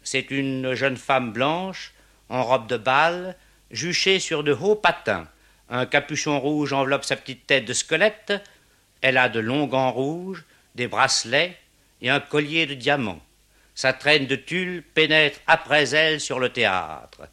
C'est 0.03 0.31
une 0.31 0.73
jeune 0.73 0.97
femme 0.97 1.31
blanche, 1.31 1.93
en 2.29 2.43
robe 2.43 2.67
de 2.67 2.77
bal, 2.77 3.35
juchée 3.71 4.19
sur 4.19 4.43
de 4.43 4.53
hauts 4.53 4.75
patins. 4.75 5.27
Un 5.69 5.85
capuchon 5.85 6.39
rouge 6.39 6.73
enveloppe 6.73 7.05
sa 7.05 7.15
petite 7.15 7.45
tête 7.45 7.65
de 7.65 7.73
squelette. 7.73 8.33
Elle 9.01 9.17
a 9.17 9.29
de 9.29 9.39
longs 9.39 9.67
gants 9.67 9.91
rouges, 9.91 10.43
des 10.75 10.87
bracelets 10.87 11.57
et 12.01 12.09
un 12.09 12.19
collier 12.19 12.65
de 12.65 12.73
diamants. 12.73 13.21
Sa 13.75 13.93
traîne 13.93 14.27
de 14.27 14.35
tulle 14.35 14.83
pénètre 14.93 15.39
après 15.47 15.91
elle 15.91 16.19
sur 16.19 16.39
le 16.39 16.49
théâtre. 16.49 17.27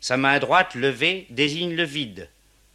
Sa 0.00 0.16
main 0.16 0.38
droite 0.38 0.74
levée 0.74 1.26
désigne 1.30 1.74
le 1.74 1.84
vide. 1.84 2.28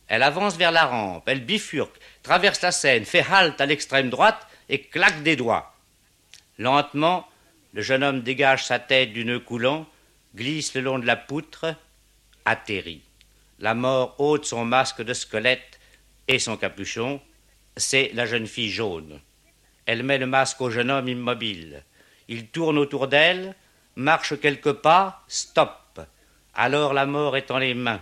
Elle 0.08 0.24
avance 0.24 0.58
vers 0.58 0.72
la 0.72 0.86
rampe, 0.86 1.30
elle 1.30 1.46
bifurque, 1.46 1.98
traverse 2.24 2.62
la 2.62 2.72
scène, 2.72 3.06
fait 3.06 3.26
halte 3.30 3.62
à 3.62 3.66
l'extrême 3.66 4.10
droite 4.10 4.46
et 4.68 4.82
claque 4.82 5.24
des 5.24 5.36
doigts. 5.36 5.74
Lentement, 6.58 7.28
le 7.74 7.82
jeune 7.82 8.04
homme 8.04 8.22
dégage 8.22 8.66
sa 8.66 8.80
tête 8.80 9.14
du 9.14 9.24
nœud 9.24 9.40
coulant, 9.40 9.88
glisse 10.36 10.74
le 10.74 10.82
long 10.82 11.00
de 11.00 11.06
la 11.06 11.16
poutre, 11.16 11.76
atterrit. 12.46 13.02
La 13.60 13.74
mort 13.74 14.16
ôte 14.20 14.46
son 14.46 14.66
masque 14.66 15.02
de 15.02 15.14
squelette 15.14 15.80
et 16.28 16.40
son 16.40 16.58
capuchon. 16.58 17.22
C'est 17.78 18.12
la 18.14 18.26
jeune 18.26 18.48
fille 18.48 18.70
jaune. 18.70 19.20
Elle 19.86 20.04
met 20.04 20.18
le 20.18 20.28
masque 20.28 20.62
au 20.62 20.70
jeune 20.70 20.92
homme 20.92 21.08
immobile. 21.08 21.84
Il 22.28 22.48
tourne 22.48 22.78
autour 22.78 23.08
d'elle, 23.08 23.56
marche 23.96 24.40
quelques 24.40 24.74
pas, 24.74 25.24
stop. 25.28 26.00
Alors 26.54 26.94
la 26.94 27.06
mort 27.06 27.38
est 27.38 27.52
en 27.52 27.58
les 27.58 27.74
mains. 27.74 28.02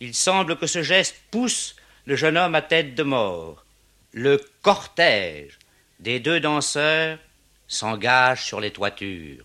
Il 0.00 0.14
semble 0.14 0.56
que 0.56 0.66
ce 0.66 0.82
geste 0.82 1.16
pousse 1.30 1.76
le 2.06 2.16
jeune 2.16 2.36
homme 2.36 2.54
à 2.54 2.62
tête 2.62 2.94
de 2.94 3.02
mort. 3.02 3.64
Le 4.12 4.40
cortège 4.62 5.58
des 6.00 6.20
deux 6.20 6.40
danseurs 6.40 7.18
s'engage 7.66 8.44
sur 8.44 8.60
les 8.60 8.70
toitures. 8.70 9.44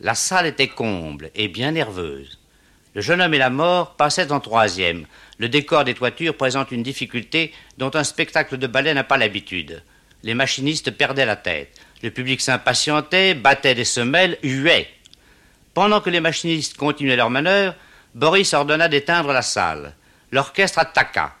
La 0.00 0.14
salle 0.14 0.46
était 0.46 0.68
comble 0.68 1.30
et 1.34 1.48
bien 1.48 1.72
nerveuse. 1.72 2.38
Le 2.96 3.02
jeune 3.02 3.20
homme 3.20 3.34
et 3.34 3.38
la 3.38 3.50
mort 3.50 3.94
passaient 3.96 4.32
en 4.32 4.40
troisième. 4.40 5.04
Le 5.36 5.50
décor 5.50 5.84
des 5.84 5.92
toitures 5.92 6.34
présente 6.34 6.72
une 6.72 6.82
difficulté 6.82 7.52
dont 7.76 7.90
un 7.92 8.04
spectacle 8.04 8.56
de 8.56 8.66
ballet 8.66 8.94
n'a 8.94 9.04
pas 9.04 9.18
l'habitude. 9.18 9.82
Les 10.22 10.32
machinistes 10.32 10.90
perdaient 10.90 11.26
la 11.26 11.36
tête. 11.36 11.78
Le 12.02 12.10
public 12.10 12.40
s'impatientait, 12.40 13.34
battait 13.34 13.74
des 13.74 13.84
semelles, 13.84 14.38
huait. 14.42 14.88
Pendant 15.74 16.00
que 16.00 16.08
les 16.08 16.20
machinistes 16.20 16.78
continuaient 16.78 17.16
leur 17.16 17.28
manœuvre, 17.28 17.74
Boris 18.14 18.54
ordonna 18.54 18.88
d'éteindre 18.88 19.30
la 19.30 19.42
salle. 19.42 19.94
L'orchestre 20.32 20.78
attaqua. 20.78 21.34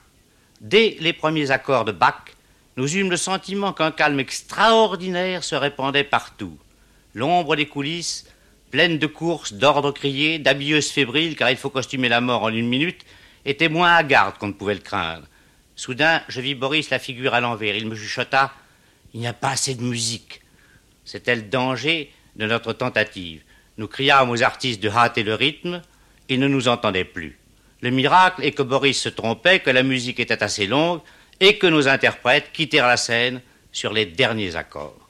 Dès 0.60 0.98
les 1.00 1.14
premiers 1.14 1.52
accords 1.52 1.86
de 1.86 1.92
Bach, 1.92 2.34
nous 2.76 2.98
eûmes 2.98 3.10
le 3.10 3.16
sentiment 3.16 3.72
qu'un 3.72 3.92
calme 3.92 4.20
extraordinaire 4.20 5.42
se 5.42 5.54
répandait 5.54 6.04
partout. 6.04 6.58
L'ombre 7.14 7.56
des 7.56 7.66
coulisses, 7.66 8.26
pleine 8.76 8.98
de 8.98 9.06
courses, 9.06 9.54
d'ordres 9.54 9.90
criés, 9.90 10.38
d'habilleuses 10.38 10.90
fébriles, 10.90 11.34
car 11.34 11.50
il 11.50 11.56
faut 11.56 11.70
costumer 11.70 12.10
la 12.10 12.20
mort 12.20 12.42
en 12.42 12.50
une 12.50 12.68
minute, 12.68 13.06
était 13.46 13.70
moins 13.70 13.94
hagarde 13.94 14.36
qu'on 14.36 14.48
ne 14.48 14.52
pouvait 14.52 14.74
le 14.74 14.80
craindre. 14.80 15.26
Soudain, 15.76 16.20
je 16.28 16.42
vis 16.42 16.54
Boris 16.54 16.90
la 16.90 16.98
figure 16.98 17.32
à 17.32 17.40
l'envers. 17.40 17.74
Il 17.74 17.88
me 17.88 17.96
chuchota 17.96 18.52
Il 19.14 19.20
n'y 19.20 19.26
a 19.26 19.32
pas 19.32 19.52
assez 19.52 19.76
de 19.76 19.82
musique. 19.82 20.42
C'était 21.06 21.36
le 21.36 21.40
danger 21.40 22.12
de 22.36 22.44
notre 22.44 22.74
tentative. 22.74 23.40
Nous 23.78 23.88
criâmes 23.88 24.28
aux 24.28 24.42
artistes 24.42 24.82
de 24.82 24.90
hâter 24.90 25.22
le 25.22 25.32
rythme, 25.32 25.80
ils 26.28 26.38
ne 26.38 26.46
nous 26.46 26.68
entendaient 26.68 27.04
plus. 27.04 27.38
Le 27.80 27.88
miracle 27.88 28.44
est 28.44 28.52
que 28.52 28.62
Boris 28.62 29.00
se 29.00 29.08
trompait, 29.08 29.60
que 29.60 29.70
la 29.70 29.84
musique 29.84 30.20
était 30.20 30.42
assez 30.42 30.66
longue, 30.66 31.00
et 31.40 31.56
que 31.56 31.66
nos 31.66 31.88
interprètes 31.88 32.52
quittèrent 32.52 32.88
la 32.88 32.98
scène 32.98 33.40
sur 33.72 33.94
les 33.94 34.04
derniers 34.04 34.54
accords. 34.54 35.05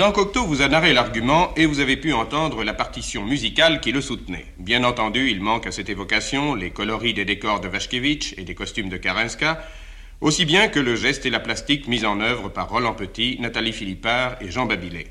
Jean 0.00 0.12
Cocteau 0.12 0.46
vous 0.46 0.62
a 0.62 0.68
narré 0.68 0.94
l'argument 0.94 1.52
et 1.56 1.66
vous 1.66 1.78
avez 1.78 1.98
pu 1.98 2.14
entendre 2.14 2.64
la 2.64 2.72
partition 2.72 3.22
musicale 3.22 3.82
qui 3.82 3.92
le 3.92 4.00
soutenait. 4.00 4.46
Bien 4.56 4.82
entendu, 4.82 5.28
il 5.28 5.42
manque 5.42 5.66
à 5.66 5.72
cette 5.72 5.90
évocation 5.90 6.54
les 6.54 6.70
coloris 6.70 7.12
des 7.12 7.26
décors 7.26 7.60
de 7.60 7.68
Vashkevitch 7.68 8.32
et 8.38 8.44
des 8.44 8.54
costumes 8.54 8.88
de 8.88 8.96
Karenska, 8.96 9.62
aussi 10.22 10.46
bien 10.46 10.68
que 10.68 10.80
le 10.80 10.96
geste 10.96 11.26
et 11.26 11.30
la 11.30 11.38
plastique 11.38 11.86
mis 11.86 12.06
en 12.06 12.18
œuvre 12.22 12.48
par 12.48 12.70
Roland 12.70 12.94
Petit, 12.94 13.36
Nathalie 13.40 13.74
Philippard 13.74 14.36
et 14.40 14.50
Jean 14.50 14.64
Babilet. 14.64 15.08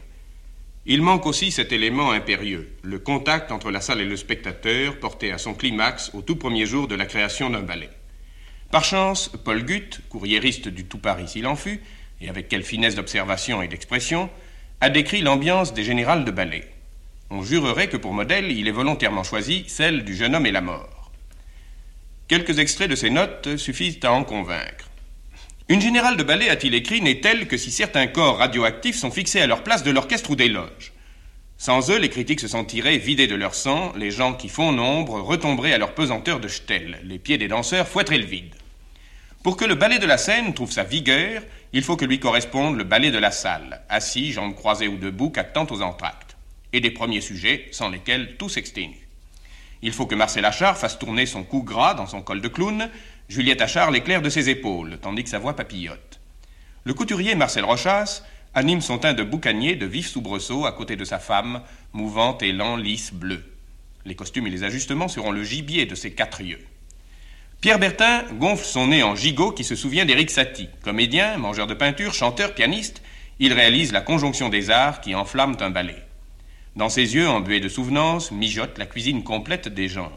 Il 0.87 1.03
manque 1.03 1.27
aussi 1.27 1.51
cet 1.51 1.71
élément 1.71 2.09
impérieux, 2.09 2.67
le 2.81 2.97
contact 2.97 3.51
entre 3.51 3.69
la 3.69 3.81
salle 3.81 4.01
et 4.01 4.05
le 4.05 4.17
spectateur, 4.17 4.97
porté 4.97 5.31
à 5.31 5.37
son 5.37 5.53
climax 5.53 6.09
au 6.15 6.23
tout 6.23 6.35
premier 6.35 6.65
jour 6.65 6.87
de 6.87 6.95
la 6.95 7.05
création 7.05 7.51
d'un 7.51 7.61
ballet. 7.61 7.91
Par 8.71 8.83
chance, 8.83 9.29
Paul 9.45 9.63
Gutt, 9.63 10.01
courriériste 10.09 10.67
du 10.67 10.85
Tout 10.85 10.97
Paris 10.97 11.27
s'il 11.27 11.45
en 11.45 11.55
fut, 11.55 11.79
et 12.21 12.27
avec 12.27 12.47
quelle 12.47 12.63
finesse 12.63 12.95
d'observation 12.95 13.61
et 13.61 13.67
d'expression, 13.67 14.31
a 14.81 14.89
décrit 14.89 15.21
l'ambiance 15.21 15.73
des 15.73 15.83
générales 15.83 16.23
de 16.23 16.31
ballet. 16.31 16.67
On 17.29 17.43
jurerait 17.43 17.89
que 17.89 17.97
pour 17.97 18.13
modèle, 18.13 18.51
il 18.51 18.67
est 18.67 18.71
volontairement 18.71 19.23
choisi 19.23 19.65
celle 19.67 20.05
du 20.05 20.15
jeune 20.15 20.35
homme 20.35 20.45
et 20.45 20.51
la 20.51 20.61
mort. 20.61 21.11
Quelques 22.29 22.59
extraits 22.59 22.89
de 22.89 22.95
ces 22.95 23.09
notes 23.09 23.57
suffisent 23.57 23.99
à 24.03 24.13
en 24.13 24.23
convaincre. 24.23 24.89
Une 25.67 25.81
générale 25.81 26.15
de 26.15 26.23
ballet, 26.23 26.49
a-t-il 26.49 26.73
écrit, 26.73 27.01
n'est 27.01 27.19
telle 27.19 27.47
que 27.47 27.57
si 27.57 27.71
certains 27.71 28.07
corps 28.07 28.37
radioactifs 28.37 28.97
sont 28.97 29.11
fixés 29.11 29.41
à 29.41 29.47
leur 29.47 29.63
place 29.63 29.83
de 29.83 29.91
l'orchestre 29.91 30.31
ou 30.31 30.35
des 30.35 30.47
loges. 30.47 30.93
Sans 31.57 31.91
eux, 31.91 31.99
les 31.99 32.09
critiques 32.09 32.39
se 32.39 32.47
sentiraient 32.47 32.97
vidés 32.97 33.27
de 33.27 33.35
leur 33.35 33.55
sang, 33.55 33.91
les 33.97 34.11
gens 34.11 34.33
qui 34.33 34.47
font 34.47 34.71
nombre 34.71 35.19
retomberaient 35.19 35.73
à 35.73 35.77
leur 35.77 35.93
pesanteur 35.93 36.39
de 36.39 36.47
ch'tel, 36.47 36.99
les 37.03 37.19
pieds 37.19 37.37
des 37.37 37.49
danseurs 37.49 37.87
fouetteraient 37.87 38.17
le 38.17 38.25
vide. 38.25 38.55
Pour 39.43 39.57
que 39.57 39.65
le 39.65 39.75
ballet 39.75 39.99
de 39.99 40.05
la 40.05 40.17
scène 40.17 40.53
trouve 40.53 40.71
sa 40.71 40.83
vigueur, 40.83 41.41
il 41.71 41.83
faut 41.83 41.97
que 41.97 42.05
lui 42.05 42.19
corresponde 42.19 42.77
le 42.77 42.83
ballet 42.83 43.11
de 43.11 43.19
la 43.19 43.31
salle, 43.31 43.81
assis, 43.89 44.31
jambes 44.31 44.55
croisées 44.55 44.87
ou 44.87 44.97
debout, 44.97 45.29
captant 45.29 45.67
aux 45.69 45.81
entractes, 45.81 46.35
et 46.73 46.81
des 46.81 46.91
premiers 46.91 47.21
sujets 47.21 47.67
sans 47.71 47.89
lesquels 47.89 48.37
tout 48.37 48.49
s'exténue. 48.49 49.07
Il 49.81 49.93
faut 49.93 50.07
que 50.07 50.15
Marcel 50.15 50.45
Achard 50.45 50.77
fasse 50.77 50.99
tourner 50.99 51.25
son 51.25 51.43
cou 51.43 51.63
gras 51.63 51.93
dans 51.93 52.07
son 52.07 52.21
col 52.21 52.41
de 52.41 52.47
clown, 52.47 52.89
Juliette 53.29 53.61
Achard 53.61 53.91
l'éclaire 53.91 54.21
de 54.21 54.29
ses 54.29 54.49
épaules, 54.49 54.97
tandis 55.01 55.23
que 55.23 55.29
sa 55.29 55.39
voix 55.39 55.55
papillote. 55.55 56.19
Le 56.83 56.93
couturier 56.93 57.35
Marcel 57.35 57.63
Rochas 57.63 58.23
anime 58.55 58.81
son 58.81 58.97
teint 58.97 59.13
de 59.13 59.23
boucanier 59.23 59.75
de 59.75 59.85
vif 59.85 60.07
soubresaut 60.07 60.65
à 60.65 60.71
côté 60.71 60.95
de 60.95 61.05
sa 61.05 61.19
femme, 61.19 61.61
mouvante 61.93 62.41
et 62.41 62.51
lent, 62.51 62.77
lisse, 62.77 63.13
bleue. 63.13 63.43
Les 64.05 64.15
costumes 64.15 64.47
et 64.47 64.49
les 64.49 64.63
ajustements 64.63 65.07
seront 65.07 65.31
le 65.31 65.43
gibier 65.43 65.85
de 65.85 65.95
ces 65.95 66.11
quatre 66.11 66.41
yeux. 66.41 66.65
Pierre 67.61 67.77
Bertin 67.77 68.23
gonfle 68.39 68.63
son 68.63 68.87
nez 68.87 69.03
en 69.03 69.17
gigot 69.17 69.51
qui 69.51 69.65
se 69.65 69.75
souvient 69.75 70.05
d'Éric 70.05 70.29
Satie. 70.29 70.69
Comédien, 70.81 71.37
mangeur 71.37 71.67
de 71.67 71.73
peinture, 71.73 72.13
chanteur, 72.13 72.55
pianiste, 72.55 73.01
il 73.39 73.51
réalise 73.51 73.91
la 73.91 73.99
conjonction 73.99 74.47
des 74.47 74.69
arts 74.69 75.01
qui 75.01 75.13
enflamment 75.13 75.57
un 75.59 75.69
ballet. 75.69 76.01
Dans 76.77 76.87
ses 76.87 77.15
yeux, 77.15 77.27
embués 77.27 77.59
de 77.59 77.67
souvenance, 77.67 78.31
mijote 78.31 78.77
la 78.77 78.85
cuisine 78.85 79.25
complète 79.25 79.67
des 79.67 79.89
jambes. 79.89 80.13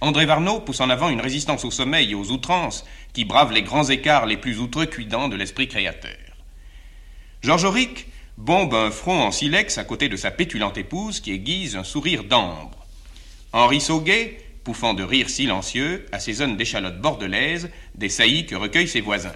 André 0.00 0.26
Varnaud 0.26 0.58
pousse 0.58 0.80
en 0.80 0.90
avant 0.90 1.08
une 1.08 1.20
résistance 1.20 1.64
au 1.64 1.70
sommeil 1.70 2.10
et 2.10 2.14
aux 2.16 2.32
outrances 2.32 2.84
qui 3.12 3.24
brave 3.24 3.52
les 3.52 3.62
grands 3.62 3.88
écarts 3.88 4.26
les 4.26 4.36
plus 4.36 4.58
outrecuidants 4.58 5.28
de 5.28 5.36
l'esprit 5.36 5.68
créateur. 5.68 6.18
Georges 7.42 7.62
Auric 7.62 8.08
bombe 8.38 8.74
un 8.74 8.90
front 8.90 9.22
en 9.22 9.30
silex 9.30 9.78
à 9.78 9.84
côté 9.84 10.08
de 10.08 10.16
sa 10.16 10.32
pétulante 10.32 10.78
épouse 10.78 11.20
qui 11.20 11.30
aiguise 11.30 11.76
un 11.76 11.84
sourire 11.84 12.24
d'ambre. 12.24 12.86
Henri 13.52 13.80
Sauguet 13.80 14.41
pouffant 14.64 14.94
de 14.94 15.02
rire 15.02 15.28
silencieux, 15.28 16.06
assaisonne 16.12 16.56
d'échalotes 16.56 17.00
bordelaises, 17.00 17.70
des 17.94 18.08
saillies 18.08 18.46
que 18.46 18.54
recueillent 18.54 18.88
ses 18.88 19.00
voisins. 19.00 19.34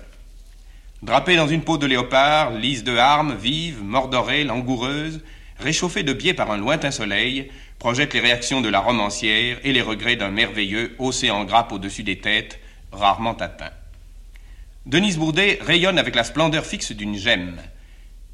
Drapée 1.02 1.36
dans 1.36 1.48
une 1.48 1.62
peau 1.62 1.78
de 1.78 1.86
léopard, 1.86 2.52
lisse 2.52 2.84
de 2.84 2.96
harme, 2.96 3.36
vive, 3.36 3.82
mordorée, 3.82 4.44
langoureuse, 4.44 5.20
réchauffée 5.58 6.02
de 6.02 6.12
biais 6.12 6.34
par 6.34 6.50
un 6.50 6.56
lointain 6.56 6.90
soleil, 6.90 7.50
projette 7.78 8.14
les 8.14 8.20
réactions 8.20 8.60
de 8.60 8.68
la 8.68 8.80
romancière 8.80 9.58
et 9.62 9.72
les 9.72 9.82
regrets 9.82 10.16
d'un 10.16 10.30
merveilleux 10.30 10.94
océan 10.98 11.44
grappe 11.44 11.72
au-dessus 11.72 12.02
des 12.02 12.18
têtes, 12.18 12.58
rarement 12.92 13.36
atteint. 13.36 13.70
Denise 14.86 15.18
Bourdet 15.18 15.58
rayonne 15.60 15.98
avec 15.98 16.14
la 16.14 16.24
splendeur 16.24 16.64
fixe 16.64 16.92
d'une 16.92 17.16
gemme. 17.16 17.56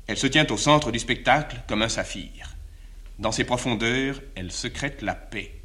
Elle 0.06 0.18
se 0.18 0.26
tient 0.26 0.46
au 0.50 0.56
centre 0.56 0.92
du 0.92 0.98
spectacle 0.98 1.56
comme 1.66 1.82
un 1.82 1.88
saphir. 1.88 2.56
Dans 3.18 3.32
ses 3.32 3.44
profondeurs, 3.44 4.20
elle 4.34 4.52
secrète 4.52 5.02
la 5.02 5.14
paix. 5.14 5.61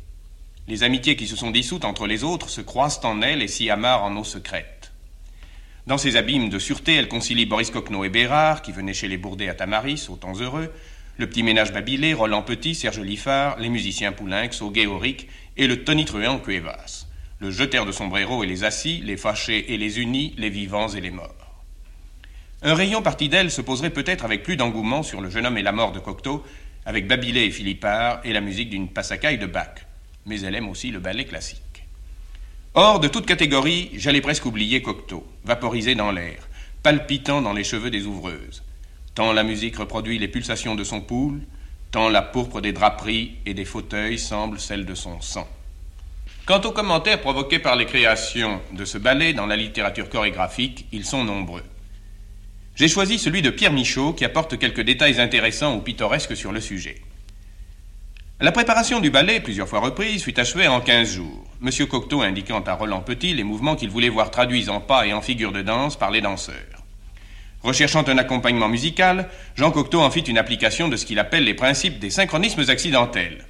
Les 0.67 0.83
amitiés 0.83 1.15
qui 1.15 1.27
se 1.27 1.37
sont 1.37 1.51
dissoutes 1.51 1.85
entre 1.85 2.07
les 2.07 2.25
autres 2.25 2.49
se 2.49 2.59
croisent 2.59 2.99
en 3.03 3.21
elle 3.21 3.41
et 3.41 3.47
s'y 3.47 3.69
amarrent 3.69 4.03
en 4.03 4.17
eau 4.17 4.25
secrète. 4.25 4.91
Dans 5.85 5.97
ces 5.97 6.17
abîmes 6.17 6.49
de 6.49 6.59
sûreté, 6.59 6.95
elle 6.95 7.07
concilie 7.07 7.45
Boris 7.45 7.71
Coquenot 7.71 8.03
et 8.03 8.09
Bérard, 8.09 8.61
qui 8.61 8.73
venaient 8.73 8.93
chez 8.93 9.07
les 9.07 9.15
Bourdais 9.15 9.47
à 9.47 9.53
Tamaris, 9.53 10.07
au 10.09 10.17
temps 10.17 10.37
heureux, 10.37 10.73
le 11.15 11.29
petit 11.29 11.41
ménage 11.41 11.71
Babilé, 11.71 12.13
Roland 12.13 12.41
Petit, 12.41 12.75
Serge 12.75 12.99
Liffard, 12.99 13.57
les 13.59 13.69
musiciens 13.69 14.11
Poulenc, 14.11 14.51
Sauguet, 14.51 14.87
Auric 14.87 15.29
et 15.55 15.67
le 15.67 15.85
tonitruant 15.85 16.37
Cuevas, 16.37 17.07
le 17.39 17.49
jeteur 17.49 17.85
de 17.85 17.93
sombrero 17.93 18.43
et 18.43 18.47
les 18.47 18.65
assis, 18.65 19.01
les 19.05 19.15
fâchés 19.15 19.73
et 19.73 19.77
les 19.77 20.01
unis, 20.01 20.35
les 20.37 20.49
vivants 20.49 20.89
et 20.89 20.99
les 20.99 21.11
morts. 21.11 21.63
Un 22.61 22.73
rayon 22.73 23.01
parti 23.01 23.29
d'elle 23.29 23.51
se 23.51 23.61
poserait 23.61 23.91
peut-être 23.91 24.25
avec 24.25 24.43
plus 24.43 24.57
d'engouement 24.57 25.01
sur 25.01 25.21
le 25.21 25.29
jeune 25.29 25.45
homme 25.45 25.57
et 25.57 25.63
la 25.63 25.71
mort 25.71 25.93
de 25.93 25.99
Cocteau, 25.99 26.43
avec 26.85 27.07
Babilé 27.07 27.45
et 27.45 27.51
Philippard 27.51 28.19
et 28.25 28.33
la 28.33 28.41
musique 28.41 28.69
d'une 28.69 28.89
passacaille 28.89 29.37
de 29.37 29.45
Bach 29.45 29.86
mais 30.27 30.41
elle 30.41 30.55
aime 30.55 30.69
aussi 30.69 30.91
le 30.91 30.99
ballet 30.99 31.25
classique. 31.25 31.61
Hors 32.75 32.99
de 32.99 33.07
toute 33.07 33.25
catégorie, 33.25 33.89
j'allais 33.95 34.21
presque 34.21 34.45
oublier 34.45 34.83
Cocteau, 34.83 35.25
vaporisé 35.45 35.95
dans 35.95 36.11
l'air, 36.11 36.47
palpitant 36.83 37.41
dans 37.41 37.53
les 37.53 37.63
cheveux 37.63 37.89
des 37.89 38.05
ouvreuses. 38.05 38.61
Tant 39.15 39.33
la 39.33 39.43
musique 39.43 39.77
reproduit 39.77 40.19
les 40.19 40.27
pulsations 40.27 40.75
de 40.75 40.83
son 40.83 41.01
pouls, 41.01 41.39
tant 41.89 42.09
la 42.09 42.21
pourpre 42.21 42.61
des 42.61 42.73
draperies 42.73 43.31
et 43.47 43.55
des 43.55 43.65
fauteuils 43.65 44.19
semble 44.19 44.59
celle 44.59 44.85
de 44.85 44.93
son 44.93 45.19
sang. 45.21 45.47
Quant 46.45 46.61
aux 46.61 46.71
commentaires 46.71 47.19
provoqués 47.19 47.59
par 47.59 47.75
les 47.75 47.85
créations 47.85 48.61
de 48.73 48.85
ce 48.85 48.97
ballet 48.97 49.33
dans 49.33 49.47
la 49.47 49.55
littérature 49.55 50.07
chorégraphique, 50.07 50.85
ils 50.91 51.03
sont 51.05 51.23
nombreux. 51.23 51.63
J'ai 52.75 52.87
choisi 52.87 53.17
celui 53.17 53.41
de 53.41 53.49
Pierre 53.49 53.73
Michaud 53.73 54.13
qui 54.13 54.23
apporte 54.23 54.59
quelques 54.59 54.81
détails 54.81 55.19
intéressants 55.19 55.75
ou 55.75 55.81
pittoresques 55.81 56.37
sur 56.37 56.51
le 56.51 56.61
sujet. 56.61 57.01
La 58.39 58.51
préparation 58.51 58.99
du 58.99 59.09
ballet, 59.09 59.39
plusieurs 59.39 59.67
fois 59.67 59.79
reprise, 59.79 60.21
fut 60.21 60.39
achevée 60.39 60.67
en 60.67 60.79
quinze 60.79 61.11
jours. 61.11 61.43
M. 61.59 61.71
Cocteau 61.87 62.21
indiquant 62.21 62.61
à 62.61 62.75
Roland 62.75 63.01
Petit 63.01 63.33
les 63.33 63.43
mouvements 63.43 63.75
qu'il 63.75 63.89
voulait 63.89 64.09
voir 64.09 64.29
traduits 64.29 64.69
en 64.69 64.79
pas 64.79 65.07
et 65.07 65.13
en 65.13 65.23
figures 65.23 65.51
de 65.51 65.63
danse 65.63 65.97
par 65.97 66.11
les 66.11 66.21
danseurs. 66.21 66.83
Recherchant 67.63 68.07
un 68.07 68.19
accompagnement 68.19 68.69
musical, 68.69 69.27
Jean 69.55 69.71
Cocteau 69.71 70.01
en 70.01 70.11
fit 70.11 70.19
une 70.19 70.37
application 70.37 70.87
de 70.87 70.97
ce 70.97 71.07
qu'il 71.07 71.17
appelle 71.17 71.45
les 71.45 71.55
principes 71.55 71.97
des 71.97 72.11
synchronismes 72.11 72.69
accidentels. 72.69 73.43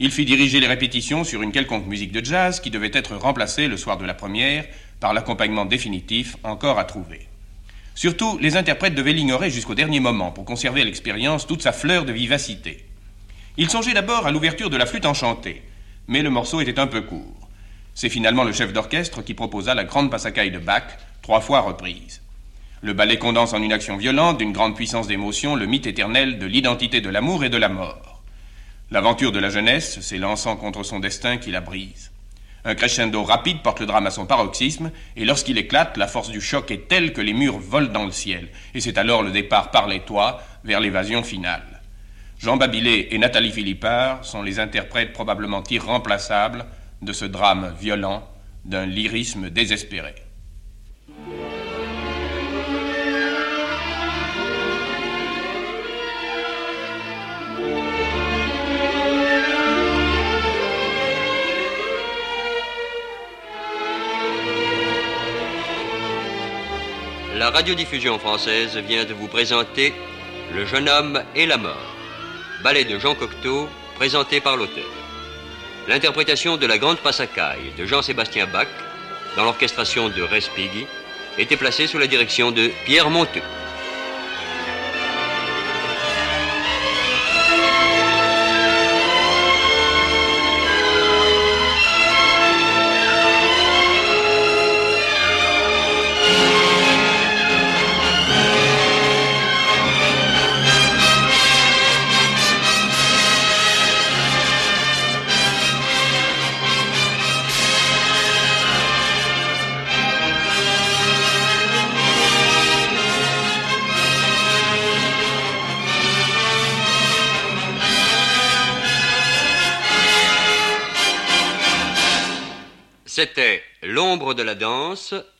Il 0.00 0.10
fit 0.10 0.24
diriger 0.24 0.58
les 0.58 0.66
répétitions 0.66 1.22
sur 1.22 1.40
une 1.42 1.52
quelconque 1.52 1.86
musique 1.86 2.10
de 2.10 2.24
jazz 2.24 2.58
qui 2.58 2.70
devait 2.70 2.90
être 2.92 3.14
remplacée 3.14 3.68
le 3.68 3.76
soir 3.76 3.96
de 3.96 4.04
la 4.04 4.14
première 4.14 4.64
par 4.98 5.14
l'accompagnement 5.14 5.66
définitif 5.66 6.36
encore 6.42 6.80
à 6.80 6.84
trouver. 6.84 7.28
Surtout, 7.94 8.38
les 8.40 8.56
interprètes 8.56 8.96
devaient 8.96 9.12
l'ignorer 9.12 9.50
jusqu'au 9.50 9.76
dernier 9.76 10.00
moment 10.00 10.32
pour 10.32 10.44
conserver 10.44 10.80
à 10.80 10.84
l'expérience 10.84 11.46
toute 11.46 11.62
sa 11.62 11.70
fleur 11.70 12.04
de 12.04 12.12
vivacité. 12.12 12.86
Il 13.58 13.68
songeait 13.68 13.92
d'abord 13.92 14.26
à 14.26 14.30
l'ouverture 14.30 14.70
de 14.70 14.78
la 14.78 14.86
flûte 14.86 15.04
enchantée, 15.04 15.62
mais 16.08 16.22
le 16.22 16.30
morceau 16.30 16.62
était 16.62 16.78
un 16.78 16.86
peu 16.86 17.02
court. 17.02 17.48
C'est 17.94 18.08
finalement 18.08 18.44
le 18.44 18.52
chef 18.52 18.72
d'orchestre 18.72 19.20
qui 19.20 19.34
proposa 19.34 19.74
la 19.74 19.84
grande 19.84 20.10
passacaille 20.10 20.50
de 20.50 20.58
Bach, 20.58 20.84
trois 21.20 21.42
fois 21.42 21.60
reprise. 21.60 22.22
Le 22.80 22.94
ballet 22.94 23.18
condense 23.18 23.52
en 23.52 23.62
une 23.62 23.74
action 23.74 23.98
violente, 23.98 24.38
d'une 24.38 24.52
grande 24.52 24.74
puissance 24.74 25.06
d'émotion, 25.06 25.54
le 25.54 25.66
mythe 25.66 25.86
éternel 25.86 26.38
de 26.38 26.46
l'identité 26.46 27.02
de 27.02 27.10
l'amour 27.10 27.44
et 27.44 27.50
de 27.50 27.58
la 27.58 27.68
mort. 27.68 28.22
L'aventure 28.90 29.32
de 29.32 29.38
la 29.38 29.50
jeunesse 29.50 30.00
s'élançant 30.00 30.56
contre 30.56 30.82
son 30.82 30.98
destin 30.98 31.36
qui 31.36 31.50
la 31.50 31.60
brise. 31.60 32.10
Un 32.64 32.74
crescendo 32.74 33.22
rapide 33.22 33.62
porte 33.62 33.80
le 33.80 33.86
drame 33.86 34.06
à 34.06 34.10
son 34.10 34.24
paroxysme, 34.24 34.92
et 35.16 35.26
lorsqu'il 35.26 35.58
éclate, 35.58 35.98
la 35.98 36.08
force 36.08 36.30
du 36.30 36.40
choc 36.40 36.70
est 36.70 36.88
telle 36.88 37.12
que 37.12 37.20
les 37.20 37.34
murs 37.34 37.58
volent 37.58 37.92
dans 37.92 38.06
le 38.06 38.12
ciel, 38.12 38.48
et 38.74 38.80
c'est 38.80 38.96
alors 38.96 39.22
le 39.22 39.30
départ 39.30 39.70
par 39.70 39.88
les 39.88 40.00
toits 40.00 40.42
vers 40.64 40.80
l'évasion 40.80 41.22
finale. 41.22 41.71
Jean 42.42 42.56
Babilet 42.56 43.06
et 43.12 43.18
Nathalie 43.18 43.52
Philippard 43.52 44.24
sont 44.24 44.42
les 44.42 44.58
interprètes 44.58 45.12
probablement 45.12 45.62
irremplaçables 45.70 46.64
de 47.00 47.12
ce 47.12 47.24
drame 47.24 47.72
violent, 47.78 48.28
d'un 48.64 48.84
lyrisme 48.84 49.48
désespéré. 49.48 50.16
La 67.36 67.50
radiodiffusion 67.50 68.18
française 68.18 68.76
vient 68.78 69.04
de 69.04 69.14
vous 69.14 69.28
présenter 69.28 69.94
Le 70.52 70.66
jeune 70.66 70.88
homme 70.88 71.22
et 71.36 71.46
la 71.46 71.56
mort 71.56 71.91
ballet 72.62 72.84
de 72.84 72.98
Jean 72.98 73.14
Cocteau, 73.14 73.68
présenté 73.96 74.40
par 74.40 74.56
l'auteur. 74.56 74.84
L'interprétation 75.88 76.56
de 76.56 76.66
la 76.66 76.78
Grande 76.78 76.98
Passacaille 76.98 77.72
de 77.76 77.86
Jean-Sébastien 77.86 78.46
Bach, 78.46 78.68
dans 79.36 79.44
l'orchestration 79.44 80.08
de 80.08 80.22
Respighi, 80.22 80.86
était 81.38 81.56
placée 81.56 81.88
sous 81.88 81.98
la 81.98 82.06
direction 82.06 82.52
de 82.52 82.70
Pierre 82.84 83.10
Monteux. 83.10 83.42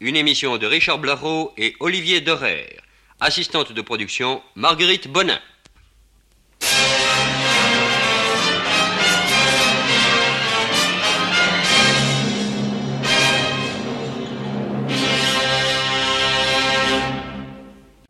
Une 0.00 0.16
émission 0.16 0.58
de 0.58 0.66
Richard 0.66 0.98
Blareau 0.98 1.52
et 1.56 1.76
Olivier 1.78 2.20
Derer. 2.20 2.78
Assistante 3.20 3.72
de 3.72 3.80
production, 3.80 4.42
Marguerite 4.56 5.06
Bonin. 5.06 5.38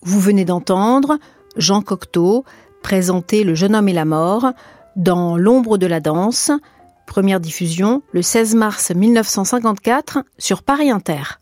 Vous 0.01 0.21
venez 0.21 0.47
d'entendre 0.47 1.19
Jean 1.57 1.83
Cocteau 1.83 2.45
présenter 2.83 3.45
Le 3.45 3.55
jeune 3.55 3.77
homme 3.77 3.89
et 3.89 3.93
la 3.93 4.07
mort 4.07 4.53
dans 4.97 5.37
L'ombre 5.37 5.77
de 5.77 5.87
la 5.87 6.01
danse, 6.01 6.51
première 7.13 7.41
diffusion 7.41 8.01
le 8.13 8.23
16 8.23 8.55
mars 8.55 8.91
1954 8.91 10.25
sur 10.39 10.63
Paris 10.63 10.91
Inter. 10.91 11.42